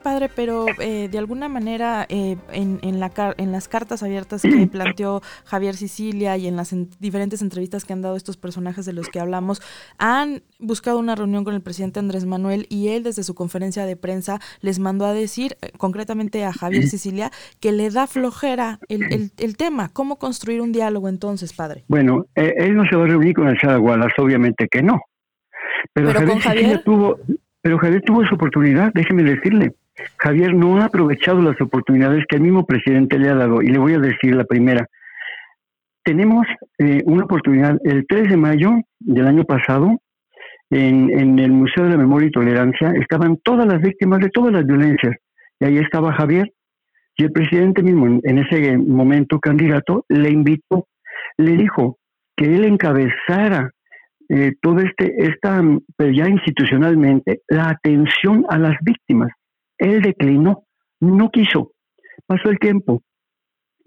padre, 0.00 0.28
pero 0.34 0.66
eh, 0.80 1.08
de 1.10 1.18
alguna 1.18 1.48
manera 1.48 2.06
eh, 2.08 2.36
en, 2.52 2.78
en, 2.82 3.00
la 3.00 3.10
en 3.36 3.52
las 3.52 3.68
cartas 3.68 4.02
abiertas 4.02 4.42
que 4.42 4.66
planteó 4.72 5.22
Javier 5.44 5.76
Sicilia 5.76 6.36
y 6.36 6.46
en 6.46 6.56
las 6.56 6.74
diferentes 6.98 7.42
entrevistas 7.42 7.84
que 7.84 7.92
han 7.92 8.02
dado 8.02 8.16
estos 8.16 8.36
personajes 8.36 8.86
de 8.86 8.92
los 8.92 9.08
que 9.08 9.20
hablamos, 9.20 9.62
han 9.98 10.42
buscado 10.58 10.98
una 10.98 11.14
reunión 11.14 11.44
con 11.44 11.54
el 11.54 11.62
presidente 11.62 12.00
Andrés 12.00 12.24
Manuel 12.24 12.66
y 12.68 12.88
él 12.88 13.02
desde 13.02 13.22
su 13.22 13.34
conferencia 13.34 13.86
de 13.86 13.96
prensa 13.96 14.40
les 14.60 14.78
mandó 14.78 15.06
a 15.06 15.12
decir, 15.12 15.56
eh, 15.62 15.70
concretamente 15.76 16.44
a 16.44 16.52
Javier 16.52 16.86
Sicilia, 16.86 17.30
que 17.60 17.72
le 17.72 17.90
da 17.90 18.06
flojera 18.06 18.78
el, 18.88 19.30
el, 19.36 19.56
tema. 19.56 19.90
¿Cómo 19.92 20.18
construir 20.18 20.60
un 20.60 20.72
diálogo 20.72 21.08
entonces, 21.08 21.52
padre? 21.52 21.84
Bueno, 21.88 22.26
él 22.34 22.74
no 22.74 22.84
se 22.88 22.96
va 22.96 23.04
a 23.04 23.08
reunir 23.08 23.34
con 23.34 23.48
el 23.48 23.58
Wallace, 23.78 24.14
obviamente 24.18 24.68
que 24.70 24.82
no. 24.82 25.00
Pero, 25.92 26.12
Javier, 26.40 26.82
tuvo, 26.84 27.18
pero 27.62 27.78
Javier 27.78 28.02
tuvo 28.02 28.24
su 28.26 28.34
oportunidad, 28.34 28.92
déjeme 28.94 29.22
decirle. 29.22 29.74
Javier 30.16 30.54
no 30.54 30.80
ha 30.80 30.86
aprovechado 30.86 31.40
las 31.42 31.60
oportunidades 31.60 32.24
que 32.28 32.36
el 32.36 32.42
mismo 32.42 32.66
presidente 32.66 33.18
le 33.18 33.28
ha 33.28 33.34
dado. 33.34 33.62
Y 33.62 33.68
le 33.68 33.78
voy 33.78 33.94
a 33.94 33.98
decir 33.98 34.34
la 34.34 34.44
primera. 34.44 34.86
Tenemos 36.04 36.46
eh, 36.78 37.02
una 37.04 37.24
oportunidad 37.24 37.78
el 37.84 38.06
3 38.06 38.30
de 38.30 38.36
mayo 38.36 38.72
del 38.98 39.26
año 39.26 39.44
pasado, 39.44 40.00
en, 40.70 41.10
en, 41.18 41.38
el 41.38 41.50
Museo 41.50 41.84
de 41.84 41.90
la 41.90 41.96
Memoria 41.96 42.28
y 42.28 42.32
Tolerancia, 42.32 42.92
estaban 42.92 43.38
todas 43.42 43.66
las 43.66 43.80
víctimas 43.80 44.20
de 44.20 44.30
todas 44.30 44.52
las 44.52 44.64
violencias. 44.64 45.16
Y 45.58 45.64
ahí 45.64 45.78
estaba 45.78 46.12
Javier. 46.12 46.52
Y 47.16 47.24
el 47.24 47.32
presidente 47.32 47.82
mismo, 47.82 48.20
en 48.22 48.38
ese 48.38 48.78
momento 48.78 49.40
candidato, 49.40 50.04
le 50.08 50.30
invitó, 50.30 50.86
le 51.36 51.56
dijo 51.56 51.98
que 52.36 52.46
él 52.54 52.64
encabezara 52.64 53.70
eh, 54.30 54.52
todo 54.62 54.78
este, 54.78 55.12
esta, 55.24 55.60
pero 55.96 56.12
ya 56.12 56.28
institucionalmente, 56.28 57.40
la 57.48 57.70
atención 57.70 58.46
a 58.48 58.58
las 58.58 58.76
víctimas. 58.80 59.32
Él 59.80 60.02
declinó, 60.02 60.64
no 61.00 61.30
quiso. 61.30 61.72
Pasó 62.26 62.50
el 62.50 62.58
tiempo. 62.58 63.02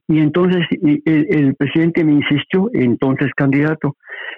Y 0.07 0.19
entonces 0.19 0.65
el, 1.05 1.55
presidente 1.55 2.03
me 2.03 2.13
insistió, 2.13 2.69
entonces 2.73 3.31
candidato, 3.35 3.95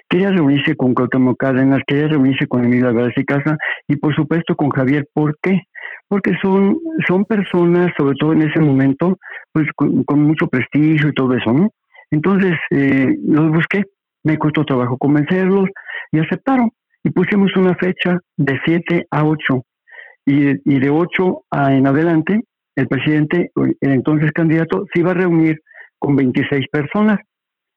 quería 0.08 0.30
reunirse 0.30 0.76
con 0.76 0.94
Cuauhtémoc 0.94 1.36
Cárdenas, 1.36 1.82
quería 1.86 2.06
reunirse 2.06 2.46
con 2.46 2.64
Emilio 2.64 2.88
Álvarez 2.88 3.14
y 3.16 3.24
Casa 3.24 3.56
y 3.88 3.96
por 3.96 4.14
supuesto 4.14 4.54
con 4.54 4.70
Javier. 4.70 5.08
¿Por 5.12 5.36
qué? 5.42 5.62
Porque 6.06 6.34
son, 6.40 6.78
son 7.08 7.24
personas, 7.24 7.92
sobre 7.96 8.14
todo 8.16 8.32
en 8.32 8.42
ese 8.42 8.60
momento, 8.60 9.18
pues 9.52 9.66
con, 9.74 10.22
mucho 10.22 10.46
prestigio 10.46 11.08
y 11.08 11.14
todo 11.14 11.34
eso, 11.34 11.52
¿no? 11.52 11.70
Entonces 12.12 12.54
eh, 12.70 13.16
los 13.26 13.50
busqué, 13.50 13.82
me 14.22 14.38
costó 14.38 14.64
trabajo 14.64 14.96
convencerlos 14.98 15.68
y 16.12 16.20
aceptaron. 16.20 16.70
Y 17.02 17.10
pusimos 17.10 17.54
una 17.56 17.74
fecha 17.74 18.20
de 18.36 18.58
7 18.64 19.06
a 19.10 19.24
8 19.24 19.62
y, 20.26 20.78
de 20.80 20.90
8 20.90 21.44
a 21.50 21.72
en 21.74 21.86
adelante, 21.86 22.42
el 22.74 22.88
presidente, 22.88 23.52
el 23.54 23.92
entonces 23.92 24.32
candidato, 24.32 24.84
se 24.92 25.00
iba 25.00 25.12
a 25.12 25.14
reunir 25.14 25.60
con 25.98 26.16
26 26.16 26.66
personas. 26.68 27.20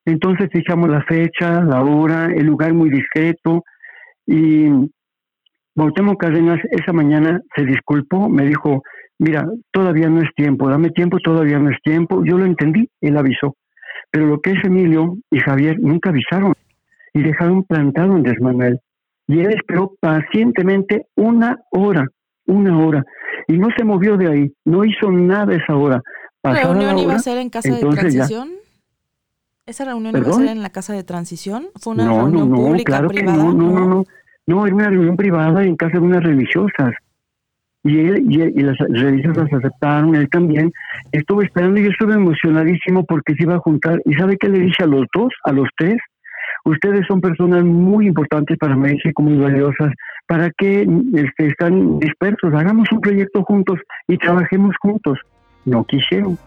Entonces 0.05 0.49
fijamos 0.51 0.89
la 0.89 1.03
fecha, 1.03 1.61
la 1.61 1.83
hora, 1.83 2.25
el 2.25 2.45
lugar 2.45 2.73
muy 2.73 2.89
discreto 2.89 3.63
y 4.25 4.67
Bautemo 5.75 6.17
Cárdenas 6.17 6.59
esa 6.71 6.91
mañana 6.91 7.41
se 7.55 7.63
disculpó, 7.65 8.27
me 8.27 8.45
dijo, 8.45 8.81
mira, 9.19 9.47
todavía 9.71 10.09
no 10.09 10.21
es 10.21 10.29
tiempo, 10.35 10.69
dame 10.69 10.89
tiempo, 10.89 11.19
todavía 11.19 11.59
no 11.59 11.69
es 11.69 11.77
tiempo. 11.83 12.23
Yo 12.25 12.37
lo 12.37 12.45
entendí, 12.45 12.89
él 13.01 13.17
avisó. 13.17 13.55
Pero 14.11 14.25
lo 14.25 14.41
que 14.41 14.51
es 14.51 14.65
Emilio 14.65 15.17
y 15.29 15.39
Javier 15.39 15.79
nunca 15.79 16.09
avisaron 16.09 16.53
y 17.13 17.21
dejaron 17.21 17.63
plantado 17.63 18.17
en 18.17 18.23
Desmanuel. 18.23 18.79
Y 19.27 19.39
él 19.39 19.53
esperó 19.53 19.93
pacientemente 20.01 21.05
una 21.15 21.59
hora 21.71 22.07
una 22.49 22.77
hora. 22.77 23.05
Y 23.47 23.57
no 23.57 23.67
se 23.77 23.83
movió 23.83 24.17
de 24.17 24.27
ahí, 24.27 24.53
no 24.65 24.83
hizo 24.83 25.11
nada 25.11 25.55
esa 25.55 25.75
hora. 25.75 26.01
¿La 26.43 26.53
reunión 26.53 26.97
iba 26.97 27.15
a 27.15 27.19
ser 27.19 27.37
en 27.37 27.49
casa 27.49 27.73
de 27.73 27.81
transición? 27.81 28.49
¿Esa 29.65 29.85
reunión 29.85 30.17
iba 30.17 30.29
a 30.29 30.33
ser 30.33 30.47
en 30.47 30.61
la 30.61 30.69
casa 30.69 30.93
de 30.93 31.03
transición? 31.03 31.67
¿Fue 31.79 31.93
una 31.93 32.07
reunión 32.07 32.51
pública, 32.51 33.07
privada? 33.07 33.37
no, 33.37 33.53
no, 33.53 33.71
no, 33.71 33.85
no, 33.87 34.05
no. 34.47 34.65
era 34.65 34.75
una 34.75 34.89
reunión 34.89 35.15
privada 35.15 35.63
en 35.63 35.75
casa 35.75 35.93
de 35.93 35.99
unas 35.99 36.23
religiosas. 36.23 36.93
Y 37.83 37.97
él 37.99 38.25
y, 38.29 38.61
las 38.61 38.77
religiosas 38.77 39.51
aceptaron, 39.53 40.15
él 40.15 40.29
también. 40.29 40.71
Estuve 41.11 41.45
esperando 41.45 41.79
y 41.79 41.83
yo 41.83 41.89
estuve 41.91 42.13
emocionadísimo 42.13 43.05
porque 43.05 43.35
se 43.35 43.43
iba 43.43 43.55
a 43.55 43.59
juntar. 43.59 44.01
¿Y 44.05 44.13
sabe 44.15 44.37
qué 44.37 44.49
le 44.49 44.59
dije 44.59 44.83
a 44.83 44.87
los 44.87 45.05
dos, 45.13 45.31
a 45.45 45.51
los 45.51 45.67
tres? 45.77 45.97
Ustedes 46.65 47.05
son 47.07 47.21
personas 47.21 47.63
muy 47.63 48.07
importantes 48.07 48.57
para 48.57 48.75
México, 48.75 49.21
muy 49.21 49.37
valiosas. 49.37 49.93
¿Para 50.27 50.51
qué 50.51 50.87
este, 51.13 51.47
están 51.47 51.99
dispersos? 51.99 52.53
Hagamos 52.53 52.91
un 52.91 53.01
proyecto 53.01 53.43
juntos 53.43 53.79
y 54.07 54.17
trabajemos 54.17 54.75
juntos. 54.81 55.19
No 55.65 55.83
quisieron. 55.85 56.37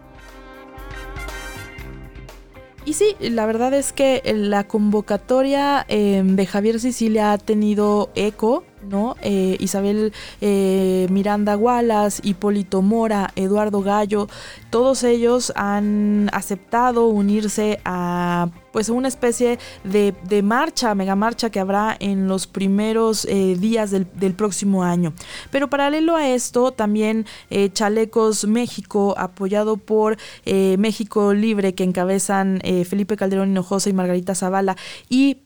Y 2.85 2.93
sí, 2.93 3.15
la 3.21 3.45
verdad 3.45 3.73
es 3.73 3.93
que 3.93 4.21
la 4.35 4.65
convocatoria 4.65 5.85
em, 5.87 6.35
de 6.35 6.45
Javier 6.45 6.79
Sicilia 6.81 7.31
ha 7.31 7.37
tenido 7.37 8.09
eco, 8.13 8.65
¿no? 8.89 9.15
Eh, 9.21 9.55
Isabel 9.61 10.11
eh, 10.41 11.07
Miranda 11.09 11.55
Wallace, 11.55 12.21
Hipólito 12.25 12.81
Mora, 12.81 13.29
Eduardo 13.37 13.81
Gallo, 13.81 14.27
todos 14.73 15.03
ellos 15.03 15.53
han 15.55 16.31
aceptado 16.33 17.05
unirse 17.05 17.79
a 17.85 18.49
pues 18.73 18.89
una 18.89 19.07
especie 19.07 19.59
de, 19.83 20.41
marcha, 20.43 20.95
mega 20.95 21.15
marcha 21.15 21.51
que 21.51 21.59
habrá 21.59 21.95
en 21.99 22.27
los 22.27 22.47
primeros 22.47 23.25
eh, 23.25 23.55
días 23.55 23.91
del, 23.91 24.33
próximo 24.33 24.83
año. 24.83 25.13
Pero 25.51 25.69
paralelo 25.69 26.15
a 26.15 26.27
esto, 26.27 26.71
también 26.71 27.27
eh, 27.51 27.69
Chalecos 27.71 28.45
México, 28.45 29.13
apoyado 29.15 29.77
por 29.77 30.17
eh, 30.45 30.75
México 30.79 31.35
Libre, 31.35 31.75
que 31.75 31.83
encabezan 31.83 32.61
Felipe 32.89 33.15
Calderón 33.15 33.51
Hinojosa 33.51 33.91
y 33.91 33.93
Margarita 33.93 34.33
Zavala, 34.33 34.75
y 35.07 35.37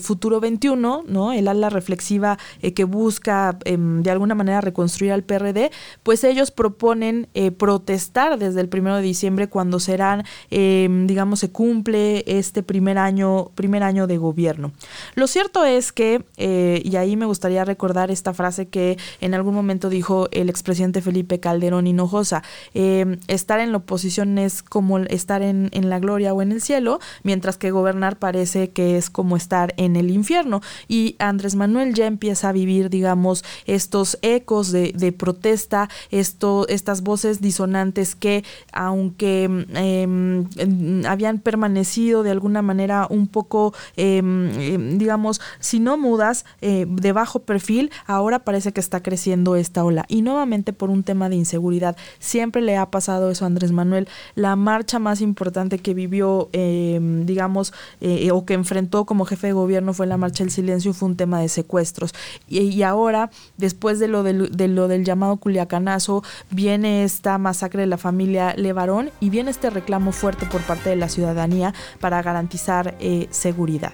Futuro 0.00 0.40
21, 0.40 1.04
¿no? 1.06 1.32
el 1.34 1.48
ala 1.48 1.68
reflexiva 1.68 2.38
que 2.74 2.84
busca 2.84 3.58
em, 3.66 4.02
de 4.02 4.10
alguna 4.10 4.34
manera 4.34 4.62
reconstruir 4.62 5.12
al 5.12 5.22
PRD, 5.22 5.70
pues 6.02 6.24
ellos 6.24 6.50
proponen 6.50 7.28
protestar 7.58 8.37
desde 8.38 8.60
el 8.60 8.68
primero 8.68 8.96
de 8.96 9.02
diciembre 9.02 9.48
cuando 9.48 9.80
serán, 9.80 10.24
em, 10.50 11.06
digamos, 11.06 11.40
se 11.40 11.50
cumple 11.50 12.24
este 12.26 12.62
primer 12.62 12.98
año, 12.98 13.50
primer 13.54 13.82
año 13.82 14.06
de 14.06 14.18
gobierno. 14.18 14.72
Lo 15.14 15.26
cierto 15.26 15.64
es 15.64 15.92
que, 15.92 16.24
eh, 16.36 16.82
y 16.84 16.96
ahí 16.96 17.16
me 17.16 17.26
gustaría 17.26 17.64
recordar 17.64 18.10
esta 18.10 18.32
frase 18.34 18.68
que 18.68 18.98
en 19.20 19.34
algún 19.34 19.54
momento 19.54 19.88
dijo 19.88 20.28
el 20.32 20.48
expresidente 20.48 21.02
Felipe 21.02 21.40
Calderón 21.40 21.86
Hinojosa, 21.86 22.42
eh, 22.74 23.18
estar 23.26 23.60
en 23.60 23.72
la 23.72 23.78
oposición 23.78 24.38
es 24.38 24.62
como 24.62 24.98
estar 24.98 25.42
en, 25.42 25.70
la 25.88 25.98
gloria 25.98 26.34
o 26.34 26.42
en 26.42 26.52
el 26.52 26.60
cielo, 26.60 27.00
mientras 27.22 27.56
que 27.56 27.70
gobernar 27.70 28.18
parece 28.18 28.70
que 28.70 28.96
es 28.96 29.10
como 29.10 29.36
estar 29.36 29.74
en 29.76 29.96
el 29.96 30.10
infierno. 30.10 30.60
Y 30.86 31.16
Andrés 31.18 31.54
Manuel 31.54 31.94
ya 31.94 32.06
empieza 32.06 32.50
a 32.50 32.52
vivir, 32.52 32.90
digamos, 32.90 33.44
estos 33.66 34.18
ecos 34.22 34.72
de, 34.72 35.14
protesta, 35.16 35.88
estas 36.10 37.02
voces 37.02 37.40
disonantes 37.40 38.14
que, 38.14 38.27
aunque 38.72 39.44
em, 39.74 41.04
habían 41.06 41.38
permanecido 41.38 42.22
de 42.22 42.30
alguna 42.30 42.62
manera 42.62 43.06
un 43.10 43.26
poco, 43.26 43.74
em, 43.96 44.50
em, 44.58 44.98
digamos, 44.98 45.40
si 45.60 45.80
no 45.80 45.96
mudas, 45.96 46.44
eh, 46.60 46.86
de 46.88 47.12
bajo 47.12 47.40
perfil, 47.40 47.90
ahora 48.06 48.40
parece 48.40 48.72
que 48.72 48.80
está 48.80 49.02
creciendo 49.02 49.56
esta 49.56 49.84
ola. 49.84 50.04
Y 50.08 50.22
nuevamente 50.22 50.72
por 50.72 50.90
un 50.90 51.02
tema 51.02 51.28
de 51.28 51.36
inseguridad. 51.36 51.96
Siempre 52.18 52.62
le 52.62 52.76
ha 52.76 52.90
pasado 52.90 53.30
eso 53.30 53.44
a 53.44 53.48
Andrés 53.48 53.72
Manuel. 53.72 54.08
La 54.34 54.56
marcha 54.56 54.98
más 54.98 55.20
importante 55.20 55.78
que 55.78 55.94
vivió, 55.94 56.48
digamos, 56.52 57.72
eh, 58.00 58.30
o 58.30 58.44
que 58.44 58.54
enfrentó 58.54 59.04
como 59.04 59.24
jefe 59.24 59.48
de 59.48 59.52
gobierno 59.52 59.92
fue 59.92 60.06
la 60.06 60.16
marcha 60.16 60.44
del 60.44 60.50
silencio, 60.50 60.92
fue 60.92 61.08
un 61.08 61.16
tema 61.16 61.40
de 61.40 61.48
secuestros. 61.48 62.14
Y, 62.48 62.82
ahora, 62.82 63.30
después 63.56 63.98
de 63.98 64.08
lo 64.08 64.22
del, 64.22 64.56
de 64.56 64.68
lo 64.68 64.88
del 64.88 65.04
llamado 65.04 65.36
Culiacanazo, 65.36 66.22
viene 66.50 67.04
esta 67.04 67.38
masacre 67.38 67.82
de 67.82 67.86
la 67.86 67.98
familia 67.98 68.17
Levarón 68.26 69.10
y 69.20 69.30
viene 69.30 69.50
este 69.50 69.70
reclamo 69.70 70.12
fuerte 70.12 70.46
por 70.46 70.62
parte 70.62 70.90
de 70.90 70.96
la 70.96 71.08
ciudadanía 71.08 71.74
para 72.00 72.22
garantizar 72.22 72.96
eh, 73.00 73.28
seguridad. 73.30 73.92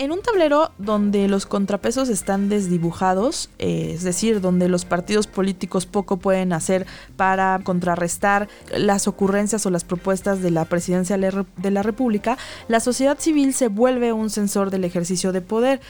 En 0.00 0.12
un 0.12 0.22
tablero 0.22 0.70
donde 0.78 1.28
los 1.28 1.44
contrapesos 1.44 2.08
están 2.08 2.48
desdibujados, 2.48 3.50
eh, 3.58 3.92
es 3.94 4.02
decir, 4.02 4.40
donde 4.40 4.66
los 4.66 4.86
partidos 4.86 5.26
políticos 5.26 5.84
poco 5.84 6.16
pueden 6.16 6.54
hacer 6.54 6.86
para 7.18 7.60
contrarrestar 7.62 8.48
las 8.74 9.06
ocurrencias 9.06 9.66
o 9.66 9.70
las 9.70 9.84
propuestas 9.84 10.40
de 10.40 10.52
la 10.52 10.64
presidencia 10.64 11.18
de 11.18 11.70
la 11.70 11.82
República, 11.82 12.38
la 12.66 12.80
sociedad 12.80 13.18
civil 13.18 13.52
se 13.52 13.68
vuelve 13.68 14.14
un 14.14 14.30
sensor 14.30 14.70
del 14.70 14.84
ejercicio 14.84 15.32
de 15.32 15.42
poder 15.42 15.82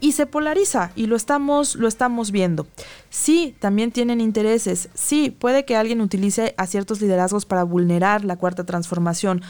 y 0.00 0.12
se 0.12 0.26
polariza 0.26 0.90
y 0.94 1.06
lo 1.06 1.16
estamos 1.16 1.74
lo 1.76 1.88
estamos 1.88 2.30
viendo. 2.30 2.66
Sí, 3.10 3.54
también 3.58 3.92
tienen 3.92 4.20
intereses. 4.20 4.88
Sí, 4.94 5.30
puede 5.30 5.64
que 5.64 5.76
alguien 5.76 6.00
utilice 6.00 6.54
a 6.56 6.66
ciertos 6.66 7.00
liderazgos 7.00 7.46
para 7.46 7.64
vulnerar 7.64 8.24
la 8.24 8.36
cuarta 8.36 8.64
transformación, 8.64 9.42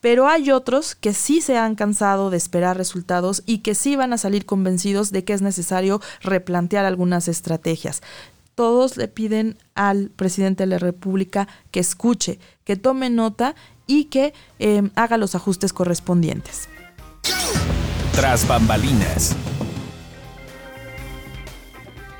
pero 0.00 0.28
hay 0.28 0.50
otros 0.50 0.94
que 0.94 1.12
sí 1.12 1.40
se 1.40 1.56
han 1.56 1.74
cansado 1.74 2.30
de 2.30 2.36
esperar 2.36 2.76
resultados 2.76 3.42
y 3.46 3.58
que 3.58 3.74
sí 3.74 3.96
van 3.96 4.12
a 4.12 4.18
salir 4.18 4.46
convencidos 4.46 5.10
de 5.10 5.24
que 5.24 5.32
es 5.32 5.42
necesario 5.42 6.00
replantear 6.22 6.84
algunas 6.84 7.28
estrategias. 7.28 8.02
Todos 8.54 8.96
le 8.96 9.06
piden 9.08 9.56
al 9.74 10.10
presidente 10.10 10.64
de 10.64 10.68
la 10.68 10.78
República 10.78 11.46
que 11.70 11.80
escuche, 11.80 12.38
que 12.64 12.76
tome 12.76 13.08
nota 13.10 13.54
y 13.86 14.04
que 14.04 14.34
eh, 14.58 14.90
haga 14.96 15.16
los 15.16 15.34
ajustes 15.34 15.72
correspondientes. 15.72 16.68
Tras 18.12 18.46
bambalinas. 18.48 19.36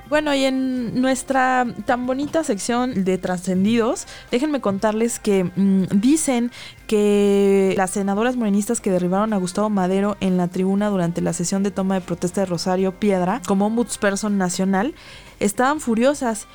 Bueno, 0.08 0.34
y 0.34 0.44
en 0.44 1.00
nuestra 1.02 1.66
tan 1.84 2.06
bonita 2.06 2.42
sección 2.42 3.04
de 3.04 3.18
trascendidos, 3.18 4.06
déjenme 4.30 4.62
contarles 4.62 5.18
que 5.18 5.44
mm, 5.44 6.00
dicen 6.00 6.50
que 6.86 7.74
las 7.76 7.90
senadoras 7.90 8.36
morenistas 8.36 8.80
que 8.80 8.90
derribaron 8.90 9.34
a 9.34 9.36
Gustavo 9.36 9.68
Madero 9.68 10.16
en 10.20 10.38
la 10.38 10.48
tribuna 10.48 10.88
durante 10.88 11.20
la 11.20 11.34
sesión 11.34 11.62
de 11.62 11.70
toma 11.70 11.96
de 11.96 12.00
protesta 12.00 12.40
de 12.40 12.46
Rosario 12.46 12.98
Piedra 12.98 13.42
como 13.46 13.66
ombudsperson 13.66 14.38
nacional 14.38 14.94
estaban 15.40 15.78
furiosas 15.78 16.46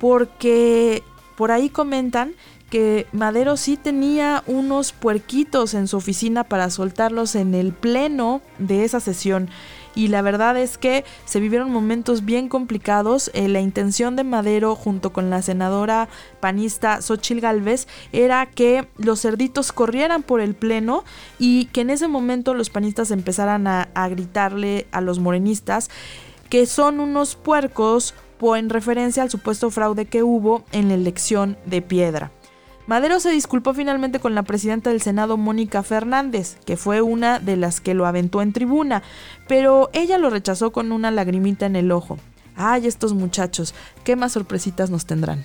porque 0.00 1.04
por 1.36 1.52
ahí 1.52 1.68
comentan 1.68 2.32
que 2.68 3.06
Madero 3.12 3.56
sí 3.56 3.76
tenía 3.76 4.42
unos 4.46 4.92
puerquitos 4.92 5.74
en 5.74 5.86
su 5.86 5.96
oficina 5.96 6.44
para 6.44 6.68
soltarlos 6.68 7.36
en 7.36 7.54
el 7.54 7.72
pleno 7.72 8.42
de 8.58 8.84
esa 8.84 8.98
sesión 8.98 9.48
y 9.98 10.06
la 10.06 10.22
verdad 10.22 10.56
es 10.56 10.78
que 10.78 11.04
se 11.24 11.40
vivieron 11.40 11.72
momentos 11.72 12.24
bien 12.24 12.48
complicados. 12.48 13.32
Eh, 13.34 13.48
la 13.48 13.60
intención 13.60 14.14
de 14.14 14.22
Madero 14.22 14.76
junto 14.76 15.12
con 15.12 15.28
la 15.28 15.42
senadora 15.42 16.08
panista 16.38 17.02
Xochil 17.02 17.40
Gálvez 17.40 17.88
era 18.12 18.46
que 18.46 18.86
los 18.96 19.20
cerditos 19.20 19.72
corrieran 19.72 20.22
por 20.22 20.40
el 20.40 20.54
pleno 20.54 21.02
y 21.40 21.64
que 21.66 21.80
en 21.80 21.90
ese 21.90 22.06
momento 22.06 22.54
los 22.54 22.70
panistas 22.70 23.10
empezaran 23.10 23.66
a, 23.66 23.88
a 23.94 24.08
gritarle 24.08 24.86
a 24.92 25.00
los 25.00 25.18
morenistas 25.18 25.90
que 26.48 26.66
son 26.66 27.00
unos 27.00 27.34
puercos 27.34 28.14
en 28.56 28.70
referencia 28.70 29.24
al 29.24 29.30
supuesto 29.30 29.68
fraude 29.68 30.06
que 30.06 30.22
hubo 30.22 30.62
en 30.70 30.88
la 30.88 30.94
elección 30.94 31.58
de 31.66 31.82
Piedra. 31.82 32.30
Madero 32.88 33.20
se 33.20 33.30
disculpó 33.30 33.74
finalmente 33.74 34.18
con 34.18 34.34
la 34.34 34.44
presidenta 34.44 34.88
del 34.88 35.02
Senado, 35.02 35.36
Mónica 35.36 35.82
Fernández, 35.82 36.56
que 36.64 36.78
fue 36.78 37.02
una 37.02 37.38
de 37.38 37.58
las 37.58 37.82
que 37.82 37.92
lo 37.92 38.06
aventó 38.06 38.40
en 38.40 38.54
tribuna, 38.54 39.02
pero 39.46 39.90
ella 39.92 40.16
lo 40.16 40.30
rechazó 40.30 40.72
con 40.72 40.90
una 40.90 41.10
lagrimita 41.10 41.66
en 41.66 41.76
el 41.76 41.92
ojo. 41.92 42.16
Ay, 42.56 42.86
estos 42.86 43.12
muchachos, 43.12 43.74
qué 44.04 44.16
más 44.16 44.32
sorpresitas 44.32 44.88
nos 44.88 45.04
tendrán. 45.04 45.44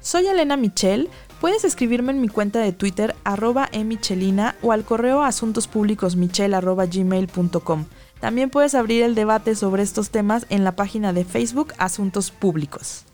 Soy 0.00 0.26
Elena 0.26 0.56
Michel. 0.56 1.10
Puedes 1.38 1.64
escribirme 1.64 2.12
en 2.12 2.22
mi 2.22 2.28
cuenta 2.28 2.60
de 2.60 2.72
Twitter, 2.72 3.14
arroba 3.22 3.68
emichelina, 3.70 4.56
o 4.62 4.72
al 4.72 4.84
correo 4.84 5.22
asuntospublicosmichel 5.22 6.54
arroba 6.54 6.86
gmail.com. 6.86 7.84
También 8.20 8.48
puedes 8.48 8.74
abrir 8.74 9.02
el 9.02 9.14
debate 9.14 9.54
sobre 9.54 9.82
estos 9.82 10.08
temas 10.08 10.46
en 10.48 10.64
la 10.64 10.76
página 10.76 11.12
de 11.12 11.26
Facebook 11.26 11.74
Asuntos 11.76 12.30
Públicos. 12.30 13.04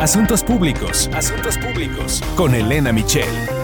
Asuntos 0.00 0.42
Públicos. 0.42 1.08
Asuntos 1.14 1.56
Públicos. 1.56 2.22
Con 2.36 2.54
Elena 2.54 2.92
Michel. 2.92 3.55